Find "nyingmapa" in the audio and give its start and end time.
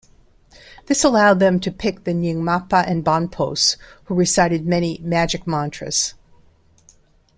2.13-2.87